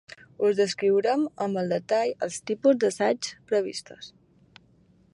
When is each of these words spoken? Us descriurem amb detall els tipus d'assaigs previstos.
Us 0.45 0.53
descriurem 0.59 1.25
amb 1.45 1.59
detall 1.75 2.15
els 2.29 2.41
tipus 2.51 2.83
d'assaigs 2.85 3.37
previstos. 3.53 4.13